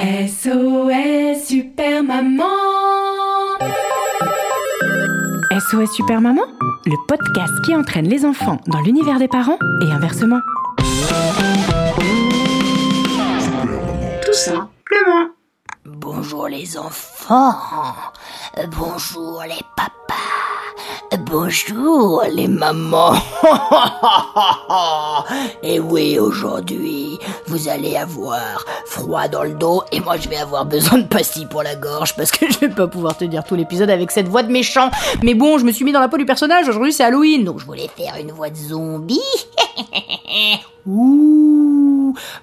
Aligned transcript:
SOS 0.00 1.44
Super 1.46 2.02
Maman 2.02 2.46
SOS 5.52 5.92
Super 5.94 6.22
Maman, 6.22 6.40
le 6.86 6.96
podcast 7.06 7.52
qui 7.66 7.76
entraîne 7.76 8.08
les 8.08 8.24
enfants 8.24 8.56
dans 8.68 8.80
l'univers 8.80 9.18
des 9.18 9.28
parents 9.28 9.58
et 9.82 9.92
inversement. 9.92 10.40
Tout 14.24 14.32
simplement. 14.32 14.79
Bonjour 16.22 16.48
les 16.48 16.76
enfants, 16.76 17.54
bonjour 18.76 19.42
les 19.48 19.64
papas, 19.74 21.16
bonjour 21.20 22.22
les 22.30 22.46
mamans. 22.46 23.14
Et 25.62 25.80
oui, 25.80 26.18
aujourd'hui, 26.18 27.18
vous 27.46 27.70
allez 27.70 27.96
avoir 27.96 28.66
froid 28.84 29.28
dans 29.28 29.44
le 29.44 29.54
dos 29.54 29.82
et 29.92 30.00
moi 30.00 30.18
je 30.18 30.28
vais 30.28 30.36
avoir 30.36 30.66
besoin 30.66 30.98
de 30.98 31.06
pastilles 31.06 31.46
pour 31.46 31.62
la 31.62 31.74
gorge 31.74 32.14
parce 32.14 32.30
que 32.30 32.44
je 32.52 32.58
vais 32.58 32.68
pas 32.68 32.86
pouvoir 32.86 33.16
te 33.16 33.24
dire 33.24 33.42
tout 33.42 33.54
l'épisode 33.54 33.88
avec 33.88 34.10
cette 34.10 34.28
voix 34.28 34.42
de 34.42 34.52
méchant. 34.52 34.90
Mais 35.22 35.32
bon, 35.32 35.56
je 35.56 35.64
me 35.64 35.72
suis 35.72 35.86
mis 35.86 35.92
dans 35.92 36.00
la 36.00 36.08
peau 36.08 36.18
du 36.18 36.26
personnage, 36.26 36.68
aujourd'hui 36.68 36.92
c'est 36.92 37.04
Halloween, 37.04 37.44
donc 37.44 37.60
je 37.60 37.64
voulais 37.64 37.88
faire 37.96 38.16
une 38.20 38.32
voix 38.32 38.50
de 38.50 38.56
zombie. 38.56 39.22
Ouh, 40.86 41.29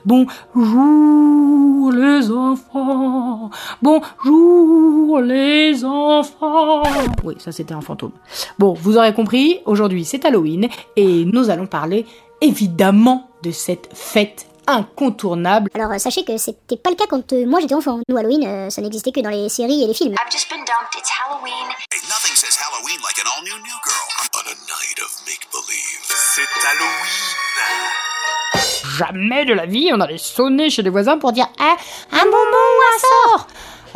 bonjour 0.06 1.92
les 1.92 2.32
enfants, 2.32 3.50
bonjour 3.82 5.20
les 5.20 5.84
enfants. 5.86 6.84
Oui, 7.24 7.36
ça 7.40 7.52
c'était 7.52 7.74
un 7.74 7.82
fantôme. 7.82 8.12
Bon, 8.60 8.74
vous 8.74 8.98
aurez 8.98 9.14
compris, 9.14 9.60
aujourd'hui 9.66 10.06
c'est 10.06 10.26
Halloween 10.26 10.68
et 10.96 11.26
nous 11.26 11.50
allons 11.50 11.68
parler 11.68 12.06
évidemment 12.42 13.30
de 13.44 13.52
cette 13.52 13.90
fête 13.94 14.48
incontournable. 14.68 15.72
Alors 15.74 15.92
euh, 15.92 15.98
sachez 15.98 16.24
que 16.24 16.38
c'était 16.38 16.78
pas 16.78 16.90
le 16.90 16.96
cas 16.96 17.06
quand 17.10 17.34
euh, 17.34 17.46
moi 17.48 17.60
j'étais 17.60 17.74
enfant. 17.74 18.00
Nous 18.08 18.18
Halloween, 18.18 18.46
euh, 18.46 18.70
ça 18.70 18.82
n'existait 18.82 19.12
que 19.12 19.22
dans 19.22 19.30
les 19.30 19.50
séries 19.50 19.84
et 19.84 19.88
les 19.88 19.94
films. 19.94 20.14
I've 20.14 20.32
just 20.32 20.50
been 20.50 20.60
dumped. 20.60 20.94
It's 20.98 21.10
Halloween. 21.10 21.72
Hey, 21.92 22.02
nothing 22.10 22.36
says 22.36 22.56
Halloween 22.60 23.00
like 23.02 23.18
an 23.18 23.28
all-new 23.32 23.58
new 23.64 23.80
girl 23.84 24.08
on 24.36 24.46
a 24.52 24.56
night 24.68 25.00
of 25.02 25.10
make-believe. 25.26 26.04
C'est 26.06 26.48
Halloween. 26.68 28.07
Jamais 28.98 29.46
de 29.46 29.54
la 29.54 29.66
vie 29.66 29.90
on 29.94 30.00
allait 30.00 30.18
sonner 30.18 30.70
chez 30.70 30.82
les 30.82 30.90
voisins 30.90 31.18
pour 31.18 31.32
dire 31.32 31.48
Ah, 31.60 31.76
un 32.12 32.24
bonbon 32.24 32.36
ou 32.36 32.82
un 32.96 33.00
sort 33.00 33.48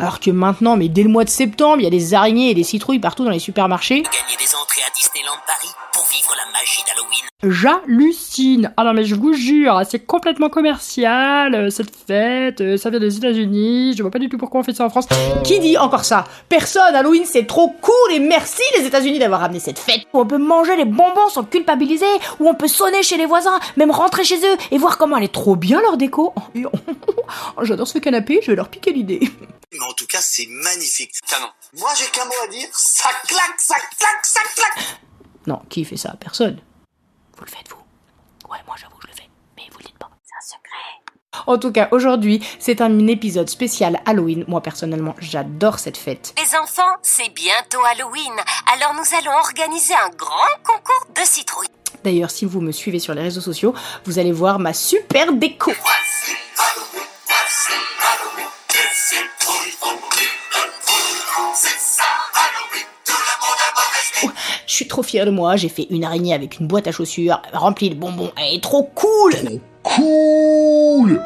alors 0.02 0.18
que 0.18 0.32
maintenant, 0.32 0.76
mais 0.76 0.88
dès 0.88 1.04
le 1.04 1.08
mois 1.08 1.22
de 1.22 1.28
septembre, 1.30 1.76
il 1.78 1.84
y 1.84 1.86
a 1.86 1.90
des 1.90 2.12
araignées 2.12 2.50
et 2.50 2.54
des 2.54 2.64
citrouilles 2.64 2.98
partout 2.98 3.24
dans 3.24 3.30
les 3.30 3.38
supermarchés. 3.38 4.02
Gagner 4.02 4.36
des 4.36 4.52
entrées 4.56 4.82
à 4.84 4.90
Disneyland 4.96 5.38
Paris 5.46 5.72
pour 5.92 6.04
vivre 6.12 6.34
la 6.36 6.50
magie 6.50 6.82
d'Halloween. 6.88 7.22
J'hallucine. 7.44 8.72
Ah 8.76 8.82
non 8.84 8.94
mais 8.94 9.04
je 9.04 9.14
vous 9.14 9.32
jure, 9.32 9.80
c'est 9.88 10.00
complètement 10.00 10.48
commercial 10.48 11.54
euh, 11.54 11.70
cette 11.70 11.94
fête. 12.06 12.60
euh, 12.60 12.76
Ça 12.76 12.90
vient 12.90 12.98
des 12.98 13.16
États-Unis. 13.16 13.94
Je 13.96 14.02
vois 14.02 14.10
pas 14.10 14.18
du 14.18 14.28
tout 14.28 14.38
pourquoi 14.38 14.60
on 14.60 14.62
fait 14.64 14.74
ça 14.74 14.84
en 14.84 14.90
France. 14.90 15.06
Qui 15.44 15.60
dit 15.60 15.78
encore 15.78 16.04
ça? 16.04 16.24
Personne, 16.48 16.94
Halloween 16.96 17.22
c'est 17.24 17.46
trop 17.46 17.68
cool 17.80 18.12
et 18.12 18.18
merci 18.18 18.62
les 18.78 18.84
États-Unis 18.86 19.20
d'avoir 19.20 19.40
ramené 19.40 19.60
cette 19.60 19.78
fête 19.78 20.00
où 20.12 20.18
on 20.20 20.26
peut 20.26 20.38
manger 20.38 20.74
les 20.76 20.84
bonbons 20.84 21.28
sans 21.30 21.44
culpabiliser, 21.44 22.06
où 22.40 22.48
on 22.48 22.54
peut 22.54 22.66
sonner 22.68 23.04
chez 23.04 23.16
les 23.18 23.26
voisins, 23.26 23.60
même 23.76 23.92
rentrer 23.92 24.24
chez 24.24 24.38
eux 24.38 24.56
et 24.72 24.78
voir 24.78 24.98
comment 24.98 25.16
elle 25.16 25.24
est 25.24 25.32
trop 25.32 25.54
bien 25.54 25.80
leur 25.80 25.96
déco. 25.96 26.32
Oh, 26.36 26.40
oh, 27.56 27.64
J'adore 27.64 27.86
ce 27.86 27.98
canapé, 27.98 28.40
je 28.42 28.50
vais 28.50 28.56
leur 28.56 28.68
piquer 28.68 28.92
l'idée. 28.92 29.20
Mais 29.72 29.80
en 29.88 29.92
tout 29.94 30.06
cas, 30.06 30.11
c'est 30.22 30.46
magnifique. 30.46 31.12
Canon. 31.28 31.48
Moi, 31.74 31.90
j'ai 31.98 32.06
qu'un 32.06 32.24
mot 32.24 32.32
à 32.44 32.48
dire. 32.48 32.68
Ça 32.72 33.10
claque, 33.26 33.58
ça 33.58 33.76
claque, 33.98 34.24
ça 34.24 34.40
claque. 34.54 34.98
Non, 35.46 35.60
qui 35.68 35.84
fait 35.84 35.96
ça? 35.96 36.14
Personne. 36.20 36.60
Vous 37.36 37.44
le 37.44 37.50
faites 37.50 37.68
vous 37.68 37.82
Ouais, 38.50 38.58
moi 38.66 38.76
j'avoue, 38.80 38.96
je 39.02 39.08
le 39.08 39.14
fais, 39.14 39.28
mais 39.56 39.64
vous 39.72 39.78
le 39.78 39.84
dites 39.84 39.98
pas. 39.98 40.10
C'est 40.22 40.34
un 40.36 40.56
secret. 40.58 41.44
En 41.46 41.58
tout 41.58 41.72
cas, 41.72 41.88
aujourd'hui, 41.90 42.46
c'est 42.58 42.80
un 42.82 43.06
épisode 43.06 43.48
spécial 43.48 44.00
Halloween. 44.06 44.44
Moi 44.46 44.60
personnellement, 44.60 45.14
j'adore 45.18 45.78
cette 45.78 45.96
fête. 45.96 46.34
Les 46.38 46.54
enfants, 46.56 46.96
c'est 47.02 47.30
bientôt 47.30 47.82
Halloween. 47.84 48.34
Alors 48.74 48.94
nous 48.94 49.16
allons 49.18 49.36
organiser 49.38 49.94
un 49.94 50.10
grand 50.10 50.56
concours 50.62 51.06
de 51.14 51.22
citrouilles. 51.24 51.68
D'ailleurs, 52.04 52.30
si 52.30 52.44
vous 52.44 52.60
me 52.60 52.72
suivez 52.72 52.98
sur 52.98 53.14
les 53.14 53.22
réseaux 53.22 53.40
sociaux, 53.40 53.74
vous 54.04 54.18
allez 54.18 54.32
voir 54.32 54.58
ma 54.58 54.74
super 54.74 55.32
déco. 55.32 55.72
Voici 55.72 56.36
Halloween, 56.58 57.08
voici 57.26 57.72
Halloween. 57.98 58.51
Suis 64.82 64.88
trop 64.88 65.02
fière 65.02 65.26
de 65.26 65.30
moi, 65.30 65.56
j'ai 65.56 65.68
fait 65.68 65.86
une 65.90 66.02
araignée 66.02 66.34
avec 66.34 66.58
une 66.58 66.66
boîte 66.66 66.88
à 66.88 66.92
chaussures 66.92 67.40
remplie 67.52 67.90
de 67.90 67.94
bonbons. 67.94 68.30
Elle 68.36 68.56
est 68.56 68.62
trop 68.62 68.82
cool 68.94 69.32
Cool. 69.84 71.22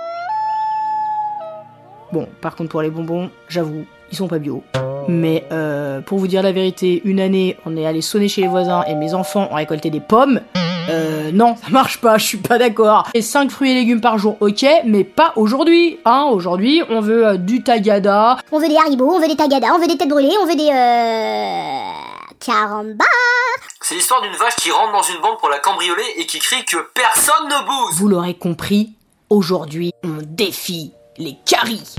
Bon, 2.13 2.29
par 2.41 2.55
contre 2.55 2.71
pour 2.71 2.83
les 2.83 2.91
bonbons, 2.91 3.31
j'avoue, 3.49 3.85
ils 4.11 4.17
sont 4.17 4.29
pas 4.29 4.39
bio. 4.39 4.63
Mais 5.09 5.45
euh, 5.53 6.01
pour 6.01 6.19
vous 6.19 6.27
dire 6.27 6.43
la 6.43 6.53
vérité, 6.53 7.01
une 7.05 7.19
année, 7.21 7.57
on 7.65 7.77
est 7.77 7.87
allé 7.87 8.03
sonner 8.03 8.29
chez 8.29 8.43
les 8.43 8.49
voisins 8.49 8.85
et 8.87 8.95
mes 8.95 9.15
enfants 9.15 9.49
ont 9.51 9.55
récolté 9.55 9.89
des 9.89 10.01
pommes. 10.01 10.41
Euh, 10.89 11.31
non, 11.33 11.57
ça 11.57 11.71
marche 11.71 12.01
pas, 12.01 12.19
je 12.19 12.27
suis 12.27 12.39
pas 12.39 12.59
d'accord. 12.59 13.09
Et 13.15 13.23
5 13.23 13.51
fruits 13.51 13.71
et 13.71 13.75
légumes 13.75 14.03
par 14.03 14.19
jour, 14.19 14.37
ok, 14.41 14.67
mais 14.85 15.05
pas 15.05 15.33
aujourd'hui. 15.37 15.99
Hein, 16.05 16.29
aujourd'hui, 16.31 16.83
on 16.91 17.01
veut 17.01 17.27
euh, 17.27 17.37
du 17.37 17.63
tagada. 17.63 18.37
On 18.53 18.59
veut 18.59 18.69
des 18.69 18.77
haribots, 18.77 19.15
on 19.15 19.21
veut 19.21 19.29
des 19.29 19.37
tagadas, 19.37 19.73
on 19.75 19.79
veut 19.79 19.87
des 19.87 19.97
têtes 19.97 20.09
brûlées, 20.09 20.35
on 20.43 20.47
veut 20.47 20.57
des 20.57 20.71
euh... 20.71 22.06
caramba. 22.47 23.05
C'est 23.81 23.97
l'histoire 23.97 24.23
d'une 24.23 24.37
vache 24.37 24.55
qui 24.57 24.71
rentre 24.71 24.93
dans 24.93 25.03
une 25.03 25.21
banque 25.21 25.41
pour 25.41 25.49
la 25.49 25.59
cambrioler 25.59 26.05
et 26.17 26.27
qui 26.27 26.39
crie 26.39 26.65
que 26.65 26.77
personne 26.95 27.49
ne 27.49 27.67
bouge. 27.67 27.95
Vous 27.95 28.09
l'aurez 28.09 28.35
compris, 28.35 28.93
aujourd'hui, 29.31 29.93
on 30.05 30.19
défie 30.23 30.93
les 31.19 31.37
caries. 31.45 31.97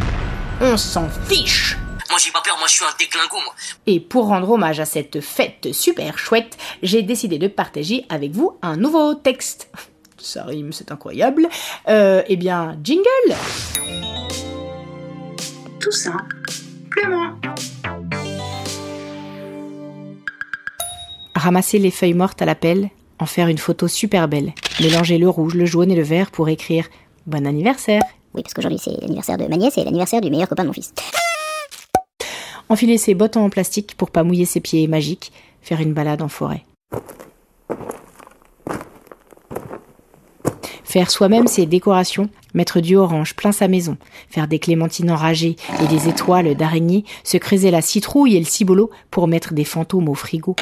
On 0.61 0.77
s'en 0.77 1.09
fiche. 1.27 1.77
Moi 2.09 2.17
j'ai 2.19 2.31
pas 2.31 2.39
peur, 2.41 2.57
moi 2.57 2.67
je 2.67 2.75
suis 2.75 2.85
un 2.85 2.95
déglingo 2.97 3.35
moi. 3.35 3.53
Et 3.85 3.99
pour 3.99 4.27
rendre 4.27 4.49
hommage 4.49 4.79
à 4.79 4.85
cette 4.85 5.19
fête 5.19 5.73
super 5.73 6.17
chouette, 6.17 6.57
j'ai 6.81 7.01
décidé 7.01 7.37
de 7.37 7.49
partager 7.49 8.05
avec 8.07 8.31
vous 8.31 8.57
un 8.61 8.77
nouveau 8.77 9.15
texte. 9.15 9.69
Ça 10.17 10.45
rime, 10.45 10.71
c'est 10.71 10.91
incroyable. 10.91 11.47
Euh, 11.89 12.23
eh 12.27 12.37
bien, 12.37 12.77
jingle 12.81 13.35
Tout 15.79 15.91
simplement. 15.91 17.35
Ramasser 21.37 21.77
les 21.77 21.91
feuilles 21.91 22.15
mortes 22.15 22.41
à 22.41 22.45
la 22.45 22.55
pelle, 22.55 22.89
en 23.19 23.27
faire 23.27 23.47
une 23.47 23.59
photo 23.59 23.87
super 23.87 24.27
belle. 24.27 24.53
Mélanger 24.81 25.19
le 25.19 25.29
rouge, 25.29 25.53
le 25.53 25.67
jaune 25.67 25.91
et 25.91 25.95
le 25.95 26.01
vert 26.01 26.31
pour 26.31 26.49
écrire 26.49 26.87
Bon 27.27 27.45
anniversaire. 27.45 28.01
Oui, 28.33 28.41
parce 28.41 28.55
qu'aujourd'hui 28.55 28.79
c'est 28.79 28.99
l'anniversaire 29.01 29.37
de 29.37 29.45
ma 29.45 29.55
nièce 29.55 29.77
et 29.77 29.83
l'anniversaire 29.83 30.19
du 30.19 30.31
meilleur 30.31 30.49
copain 30.49 30.63
de 30.63 30.69
mon 30.69 30.73
fils. 30.73 30.95
Enfiler 32.69 32.97
ses 32.97 33.13
bottes 33.13 33.37
en 33.37 33.51
plastique 33.51 33.95
pour 33.95 34.09
pas 34.09 34.23
mouiller 34.23 34.45
ses 34.45 34.61
pieds 34.61 34.87
magiques. 34.87 35.31
Faire 35.61 35.79
une 35.79 35.93
balade 35.93 36.23
en 36.23 36.27
forêt. 36.27 36.63
Faire 40.87 41.11
soi-même 41.11 41.47
ses 41.47 41.65
décorations, 41.65 42.29
mettre 42.53 42.79
du 42.79 42.95
orange 42.95 43.35
plein 43.35 43.51
sa 43.51 43.67
maison, 43.67 43.97
faire 44.29 44.47
des 44.47 44.57
clémentines 44.57 45.11
enragées 45.11 45.57
et 45.83 45.87
des 45.87 46.07
étoiles 46.07 46.55
d'araignée, 46.55 47.03
se 47.25 47.35
creuser 47.35 47.71
la 47.71 47.81
citrouille 47.81 48.37
et 48.37 48.39
le 48.39 48.45
cibolo 48.45 48.89
pour 49.11 49.27
mettre 49.27 49.53
des 49.53 49.65
fantômes 49.65 50.07
au 50.07 50.13
frigo. 50.13 50.55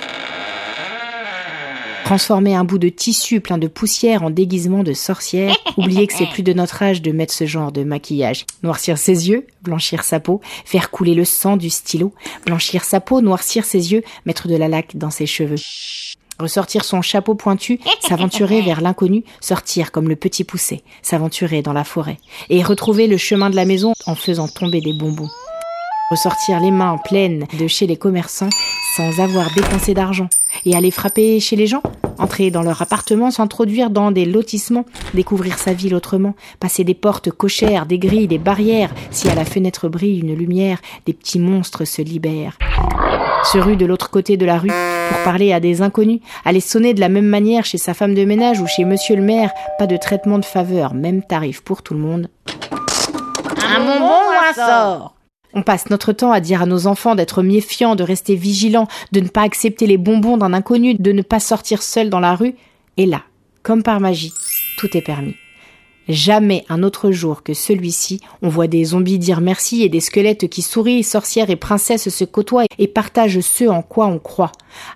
Transformer 2.06 2.56
un 2.56 2.63
bout 2.63 2.80
de 2.80 2.89
tissu 2.89 3.39
plein 3.39 3.60
de 3.60 3.68
poussière 3.68 4.24
en 4.24 4.31
déguisement 4.31 4.81
de 4.81 4.94
sorcière. 4.94 5.56
Oublier 5.77 6.07
que 6.07 6.13
c'est 6.16 6.30
plus 6.30 6.44
de 6.44 6.54
notre 6.54 6.81
âge 6.81 7.04
de 7.04 7.12
mettre 7.12 7.33
ce 7.33 7.45
genre 7.45 7.71
de 7.71 7.83
maquillage. 7.83 8.48
Noircir 8.63 8.98
ses 8.98 9.30
yeux, 9.30 9.45
blanchir 9.62 10.04
sa 10.04 10.19
peau, 10.19 10.42
faire 10.66 10.89
couler 10.89 11.13
le 11.13 11.25
sang 11.25 11.56
du 11.56 11.69
stylo, 11.69 12.13
blanchir 12.48 12.83
sa 12.83 13.00
peau, 13.00 13.21
noircir 13.21 13.63
ses 13.63 13.92
yeux, 13.92 14.04
mettre 14.25 14.48
de 14.48 14.56
la 14.56 14.68
laque 14.69 14.98
dans 14.98 15.12
ses 15.12 15.28
cheveux. 15.28 15.57
Ressortir 16.40 16.84
son 16.84 17.02
chapeau 17.02 17.36
pointu, 17.36 17.80
s'aventurer 18.02 18.62
vers 18.62 18.82
l'inconnu, 18.82 19.24
sortir 19.42 19.92
comme 19.92 20.10
le 20.10 20.16
petit 20.16 20.44
poussé, 20.44 20.84
s'aventurer 21.02 21.62
dans 21.62 21.74
la 21.74 21.84
forêt, 21.84 22.18
et 22.50 22.64
retrouver 22.64 23.08
le 23.08 23.18
chemin 23.18 23.50
de 23.50 23.56
la 23.56 23.66
maison 23.66 23.94
en 24.06 24.16
faisant 24.16 24.48
tomber 24.48 24.82
des 24.82 24.94
bonbons. 24.94 25.30
Ressortir 26.12 26.60
les 26.60 26.72
mains 26.72 26.98
pleines 27.04 27.48
de 27.60 27.68
chez 27.68 27.88
les 27.88 27.98
commerçants 27.98 28.50
sans 28.96 29.20
avoir 29.20 29.54
dépensé 29.54 29.94
d'argent, 29.94 30.30
et 30.66 30.76
aller 30.76 30.92
frapper 30.92 31.40
chez 31.40 31.56
les 31.56 31.68
gens 31.68 31.82
Entrer 32.18 32.50
dans 32.50 32.62
leur 32.62 32.81
appartement, 32.81 33.30
s'introduire 33.30 33.90
dans 33.90 34.12
des 34.12 34.26
lotissements, 34.26 34.86
découvrir 35.14 35.58
sa 35.58 35.74
ville 35.74 35.96
autrement, 35.96 36.34
passer 36.60 36.84
des 36.84 36.94
portes 36.94 37.30
cochères, 37.31 37.86
des 37.86 38.00
grilles, 38.00 38.28
des 38.28 38.38
barrières, 38.38 38.94
si 39.12 39.30
à 39.30 39.36
la 39.36 39.46
fenêtre 39.46 39.90
brille 39.90 40.20
une 40.20 40.34
lumière, 40.34 40.80
des 41.06 41.14
petits 41.14 41.40
monstres 41.40 41.86
se 41.86 42.02
libèrent. 42.02 42.58
Se 43.51 43.57
rue 43.59 43.77
de 43.77 43.86
l'autre 43.86 44.09
côté 44.09 44.38
de 44.38 44.45
la 44.45 44.57
rue 44.57 44.71
pour 45.09 45.24
parler 45.24 45.53
à 45.53 45.59
des 45.59 45.81
inconnus, 45.81 46.19
aller 46.45 46.59
sonner 46.59 46.94
de 46.94 47.00
la 47.00 47.09
même 47.09 47.27
manière 47.27 47.63
chez 47.63 47.77
sa 47.77 47.94
femme 47.94 48.15
de 48.15 48.25
ménage 48.25 48.59
ou 48.59 48.68
chez 48.68 48.86
monsieur 48.86 49.15
le 49.15 49.21
maire, 49.21 49.51
pas 49.77 49.88
de 49.88 49.97
traitement 49.97 50.39
de 50.39 50.45
faveur, 50.45 50.94
même 50.94 51.21
tarif 51.21 51.62
pour 51.62 51.83
tout 51.83 51.94
le 51.94 52.00
monde. 52.00 52.27
Un 53.63 53.80
bonbon 53.80 54.06
ou 54.06 54.50
un 54.50 54.53
sort? 54.53 55.15
On 55.53 55.62
passe 55.62 55.89
notre 55.89 56.12
temps 56.12 56.31
à 56.31 56.42
dire 56.42 56.63
à 56.63 56.65
nos 56.65 56.88
enfants 56.88 57.15
d'être 57.15 57.44
méfiants, 57.44 57.95
de 57.95 58.03
rester 58.03 58.36
vigilants, 58.36 58.88
de 59.12 59.21
ne 59.21 59.30
pas 59.30 59.44
accepter 59.44 59.88
les 59.88 59.97
bonbons 59.97 60.38
d'un 60.38 60.53
inconnu, 60.53 60.95
de 60.95 61.12
ne 61.12 61.21
pas 61.21 61.39
sortir 61.39 61.81
seul 61.81 62.09
dans 62.09 62.19
la 62.19 62.36
rue. 62.36 62.56
Et 62.97 63.06
là, 63.06 63.21
comme 63.63 63.83
par 63.83 64.00
magie, 64.00 64.33
tout 64.77 64.97
est 64.97 65.01
permis. 65.01 65.36
Jamais 66.07 66.66
un 66.69 66.84
autre 66.84 67.12
jour 67.12 67.42
que 67.42 67.56
celui-ci, 67.56 68.22
on 68.44 68.50
voit 68.50 68.68
des 68.68 68.84
zombies 68.86 69.18
dire 69.18 69.42
merci 69.42 69.81
et 69.81 69.90
des 69.90 70.00
squelettes 70.00 70.48
qui 70.50 70.62
sourient, 70.62 71.04
sorcières 71.04 71.50
et 71.50 71.56
princesses 71.56 72.10
se 72.10 72.24
côtoient 72.24 72.66
et 72.78 72.88
partagent 72.88 73.40
ce 73.40 73.66
en 73.66 73.81
quoi 73.81 74.06
on 74.06 74.19
croit. 74.19 74.52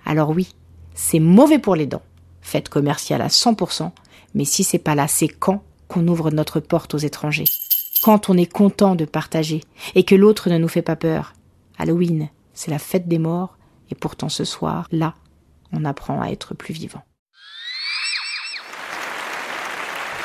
Alors 0.06 0.30
oui, 0.30 0.48
c'est 0.94 1.18
mauvais 1.18 1.58
pour 1.58 1.74
les 1.74 1.86
dents. 1.86 2.02
Fête 2.42 2.68
commerciale 2.68 3.22
à 3.22 3.28
100%, 3.28 3.90
mais 4.34 4.44
si 4.44 4.62
c'est 4.62 4.78
pas 4.78 4.94
là, 4.94 5.08
c'est 5.08 5.28
quand 5.28 5.62
qu'on 5.88 6.06
ouvre 6.06 6.30
notre 6.30 6.60
porte 6.60 6.94
aux 6.94 6.98
étrangers. 6.98 7.44
Quand 8.02 8.30
on 8.30 8.36
est 8.36 8.50
content 8.50 8.94
de 8.94 9.04
partager 9.04 9.62
et 9.96 10.04
que 10.04 10.14
l'autre 10.14 10.48
ne 10.48 10.58
nous 10.58 10.68
fait 10.68 10.80
pas 10.82 10.96
peur. 10.96 11.34
Halloween, 11.76 12.28
c'est 12.54 12.70
la 12.70 12.78
fête 12.78 13.08
des 13.08 13.18
morts 13.18 13.58
et 13.90 13.96
pourtant 13.96 14.28
ce 14.28 14.44
soir, 14.44 14.86
là, 14.92 15.14
on 15.72 15.84
apprend 15.84 16.20
à 16.22 16.28
être 16.28 16.54
plus 16.54 16.72
vivant. 16.72 17.02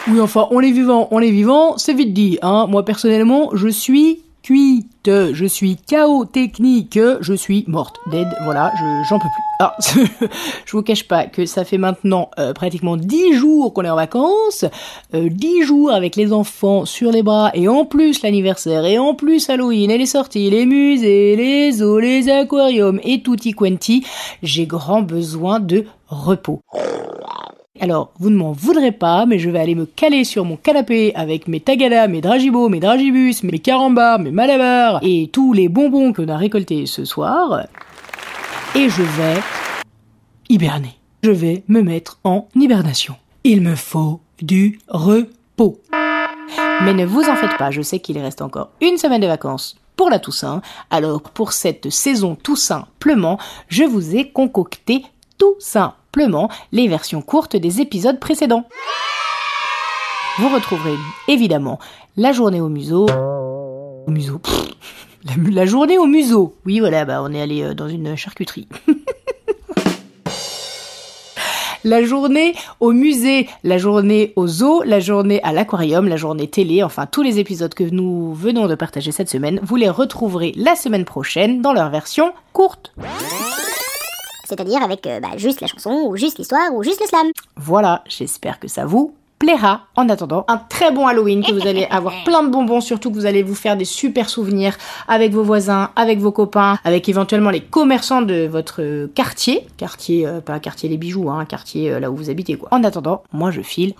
Oui, 0.08 0.22
enfin, 0.22 0.48
on 0.52 0.62
est 0.62 0.72
vivant, 0.72 1.08
on 1.10 1.20
est 1.20 1.32
vivant, 1.32 1.78
c'est 1.78 1.94
vite 1.94 2.14
dit, 2.14 2.38
hein. 2.44 2.68
Moi, 2.70 2.86
personnellement, 2.86 3.50
je 3.54 3.68
suis 3.68 4.22
cuite, 4.44 5.10
je 5.10 5.46
suis 5.48 5.78
chaos 5.78 6.26
technique, 6.26 7.00
je 7.22 7.34
suis 7.34 7.66
morte, 7.68 7.98
dead, 8.12 8.28
voilà, 8.44 8.72
je, 8.78 9.10
j'en 9.10 9.18
peux 9.18 9.28
plus. 9.28 9.44
Ah, 9.60 9.76
je 10.66 10.72
vous 10.72 10.84
cache 10.84 11.08
pas 11.08 11.26
que 11.26 11.48
ça 11.48 11.66
fait 11.66 11.80
maintenant 11.80 12.30
euh, 12.38 12.54
pratiquement 12.54 12.98
10 12.98 13.34
jours 13.34 13.74
qu'on 13.74 13.82
est 13.82 13.90
en 13.90 13.96
vacances, 13.96 14.66
euh, 15.16 15.30
10 15.32 15.64
jours 15.64 15.92
avec 15.92 16.16
les 16.16 16.32
enfants 16.34 16.86
sur 16.86 17.12
les 17.12 17.24
bras, 17.24 17.50
et 17.56 17.68
en 17.68 17.86
plus 17.86 18.22
l'anniversaire, 18.22 18.86
et 18.86 19.00
en 19.00 19.16
plus 19.16 19.50
Halloween, 19.50 19.90
et 19.90 19.98
les 19.98 20.06
sorties, 20.06 20.52
les 20.52 20.68
musées, 20.68 21.36
les 21.36 21.72
zoos, 21.72 21.98
les 21.98 22.30
aquariums, 22.30 23.00
et 23.04 23.24
tutti 23.24 23.54
quanti, 23.54 24.06
j'ai 24.44 24.68
grand 24.68 25.02
besoin 25.02 25.60
de 25.60 25.86
repos. 26.10 26.62
Alors, 27.82 28.14
vous 28.20 28.30
ne 28.30 28.38
m'en 28.38 28.54
voudrez 28.54 28.94
pas, 28.94 29.26
mais 29.26 29.38
je 29.38 29.50
vais 29.50 29.60
aller 29.60 29.76
me 29.76 29.86
caler 29.86 30.24
sur 30.24 30.46
mon 30.46 30.56
canapé 30.56 31.14
avec 31.14 31.50
mes 31.50 31.60
tagadas, 31.60 32.08
mes 32.08 32.22
dragibos, 32.22 32.70
mes 32.70 32.80
dragibus, 32.80 33.44
mes 33.44 33.60
carambars, 33.60 34.20
mes 34.20 34.32
malabars 34.32 35.00
et 35.02 35.30
tous 35.34 35.52
les 35.52 35.68
bonbons 35.68 36.14
qu'on 36.14 36.30
a 36.30 36.38
récoltés 36.38 36.86
ce 36.86 37.04
soir. 37.04 37.66
Et 38.76 38.90
je 38.90 39.02
vais 39.02 39.42
hiberner. 40.48 40.98
Je 41.22 41.32
vais 41.32 41.64
me 41.68 41.82
mettre 41.82 42.20
en 42.24 42.48
hibernation. 42.56 43.16
Il 43.44 43.62
me 43.62 43.76
faut 43.76 44.22
du 44.42 44.80
repos. 44.88 45.82
Mais 46.84 46.94
ne 46.94 47.06
vous 47.06 47.24
en 47.24 47.36
faites 47.36 47.58
pas, 47.58 47.72
je 47.72 47.82
sais 47.82 48.00
qu'il 48.00 48.18
reste 48.20 48.42
encore 48.42 48.70
une 48.80 48.98
semaine 48.98 49.22
de 49.22 49.28
vacances 49.28 49.76
pour 49.98 50.10
la 50.10 50.20
Toussaint. 50.20 50.62
Alors, 50.92 51.22
pour 51.22 51.52
cette 51.52 51.90
saison 51.90 52.36
Toussaint 52.36 52.88
pleumant, 53.00 53.38
je 53.68 53.84
vous 53.84 54.16
ai 54.16 54.30
concocté 54.30 55.04
tout 55.38 55.56
les 56.72 56.88
versions 56.88 57.22
courtes 57.22 57.56
des 57.56 57.82
épisodes 57.82 58.20
précédents. 58.20 58.66
Vous 60.40 60.50
retrouverez 60.50 60.96
évidemment 61.28 61.80
la 62.18 62.32
journée 62.32 62.62
au 62.62 62.70
museau. 62.70 63.08
Au 63.08 64.12
museau. 64.12 64.42
la 65.50 65.66
journée 65.66 65.98
au 65.98 66.06
museau. 66.06 66.56
Oui, 66.66 66.80
voilà, 66.80 67.06
bah 67.06 67.22
on 67.24 67.34
est 67.34 67.42
allé 67.42 67.64
euh, 67.64 67.74
dans 67.74 67.88
une 67.88 68.16
charcuterie. 68.16 68.68
la 71.84 72.04
journée 72.04 72.54
au 72.80 72.92
musée, 72.92 73.48
la 73.64 73.78
journée 73.78 74.34
au 74.36 74.48
zoo, 74.48 74.84
la 74.84 75.00
journée 75.00 75.42
à 75.44 75.54
l'aquarium, 75.54 76.08
la 76.08 76.18
journée 76.18 76.48
télé, 76.48 76.84
enfin 76.84 77.06
tous 77.06 77.22
les 77.22 77.40
épisodes 77.40 77.74
que 77.74 77.84
nous 77.84 78.34
venons 78.34 78.68
de 78.68 78.76
partager 78.76 79.12
cette 79.12 79.30
semaine, 79.30 79.60
vous 79.64 79.78
les 79.78 79.90
retrouverez 79.90 80.54
la 80.58 80.76
semaine 80.76 81.06
prochaine 81.06 81.62
dans 81.62 81.74
leur 81.74 81.90
version 81.90 82.34
courte. 82.54 82.94
C'est-à-dire 84.46 84.82
avec 84.82 85.06
euh, 85.08 85.20
bah, 85.20 85.38
juste 85.38 85.62
la 85.62 85.68
chanson, 85.68 86.06
ou 86.08 86.16
juste 86.16 86.38
l'histoire, 86.38 86.74
ou 86.74 86.84
juste 86.84 87.02
le 87.02 87.08
slam. 87.08 87.28
Voilà, 87.58 88.04
j'espère 88.08 88.60
que 88.60 88.68
ça 88.68 88.86
vous 88.86 89.14
plaira. 89.40 89.82
En 89.96 90.10
attendant, 90.10 90.46
un 90.48 90.58
très 90.58 90.92
bon 90.92 91.08
Halloween, 91.08 91.44
que 91.44 91.52
vous 91.52 91.68
allez 91.68 91.86
avoir 91.86 92.24
plein 92.24 92.44
de 92.44 92.50
bonbons, 92.50 92.82
surtout 92.82 93.10
que 93.10 93.16
vous 93.16 93.26
allez 93.26 93.44
vous 93.44 93.56
faire 93.56 93.78
des 93.78 93.86
super 93.86 94.30
souvenirs 94.30 94.78
avec 95.08 95.32
vos 95.34 95.44
voisins, 95.44 95.92
avec 95.96 96.20
vos 96.20 96.32
copains, 96.32 96.78
avec 96.84 97.10
éventuellement 97.10 97.50
les 97.50 97.62
commerçants 97.62 98.22
de 98.22 98.48
votre 98.48 99.08
quartier. 99.14 99.68
Quartier, 99.78 100.26
euh, 100.26 100.42
pas 100.42 100.60
quartier 100.60 100.90
les 100.90 100.98
bijoux, 100.98 101.30
hein, 101.30 101.46
quartier 101.46 101.92
euh, 101.92 102.00
là 102.00 102.12
où 102.12 102.16
vous 102.16 102.30
habitez 102.30 102.58
quoi. 102.58 102.70
En 102.72 102.84
attendant, 102.84 103.24
moi 103.34 103.52
je 103.52 103.62
file. 103.62 103.94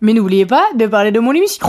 Mais 0.00 0.12
n'oubliez 0.12 0.46
pas 0.46 0.66
de 0.74 0.86
parler 0.86 1.12
de 1.12 1.20
mon 1.20 1.32
émission. 1.32 1.66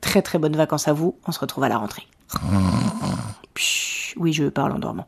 Très 0.00 0.22
très 0.22 0.38
bonnes 0.38 0.56
vacances 0.56 0.88
à 0.88 0.92
vous, 0.92 1.16
on 1.26 1.32
se 1.32 1.40
retrouve 1.40 1.64
à 1.64 1.68
la 1.68 1.78
rentrée. 1.78 2.06
Oui, 4.16 4.32
je 4.32 4.44
parle 4.44 4.72
en 4.72 4.78
dormant. 4.78 5.06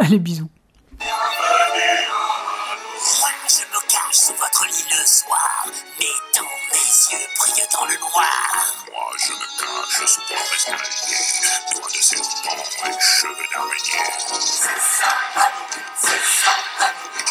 Allez, 0.00 0.18
bisous. 0.18 0.48
Moi, 1.00 1.08
je 3.48 3.62
me 3.62 3.80
cache 3.88 4.16
sous 4.16 4.34
votre 4.34 4.64
lit 4.66 4.86
le 4.90 5.04
soir, 5.06 5.66
mais 5.98 6.06
dont 6.36 6.54
mes 6.72 6.88
yeux 7.12 7.26
brillent 7.36 7.68
dans 7.72 7.84
le 7.86 7.96
noir. 7.98 8.74
Moi, 8.92 9.10
je 9.18 9.32
me 9.32 9.46
cache 9.58 10.06
sous 10.06 10.20
votre 10.20 10.54
escalier, 10.54 11.22
doigts 11.72 11.90
de 11.90 12.00
serpent 12.00 12.64
et 12.86 13.00
cheveux 13.00 13.48
d'araignée. 13.52 14.06
C'est 14.40 14.80
ça, 14.80 15.10
Halloween, 15.34 15.84
c'est 15.96 16.24
ça, 16.24 16.52
Halloween, 16.78 17.28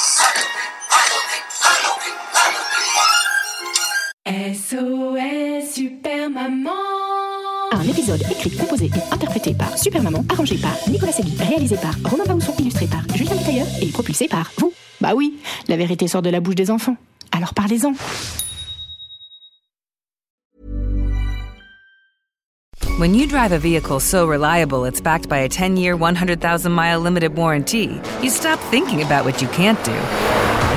Halloween, 1.61 2.17
Halloween, 2.33 2.82
Un 7.83 7.89
épisode 7.89 8.21
écrit, 8.31 8.51
composé 8.51 8.85
et 8.85 9.13
interprété 9.13 9.53
par 9.53 9.77
Super 9.77 10.01
Maman, 10.01 10.23
arrangé 10.29 10.55
par 10.55 10.73
Nicolas 10.89 11.11
Segui, 11.11 11.35
réalisé 11.37 11.75
par 11.75 11.93
Romain 12.09 12.23
Bausson, 12.25 12.53
illustré 12.57 12.87
par 12.87 13.01
Julien 13.13 13.35
Tailleur 13.35 13.67
et 13.81 13.87
propulsé 13.87 14.29
par 14.29 14.49
vous. 14.57 14.71
Bah 15.01 15.13
oui, 15.13 15.33
la 15.67 15.75
vérité 15.75 16.07
sort 16.07 16.21
de 16.21 16.29
la 16.29 16.39
bouche 16.39 16.55
des 16.55 16.71
enfants. 16.71 16.95
Alors 17.33 17.53
parlez-en. 17.53 17.93
When 22.99 23.13
you 23.13 23.27
drive 23.27 23.51
a 23.51 23.57
vehicle 23.57 23.99
so 23.99 24.25
reliable 24.25 24.85
it's 24.85 25.01
backed 25.01 25.27
by 25.27 25.39
a 25.39 25.49
10 25.49 25.75
year, 25.75 25.97
100,000 25.97 26.71
mile 26.71 27.01
limited 27.01 27.35
warranty, 27.35 27.99
you 28.21 28.29
stop 28.29 28.59
thinking 28.71 29.01
about 29.01 29.25
what 29.25 29.41
you 29.41 29.49
can't 29.49 29.83
do 29.83 30.42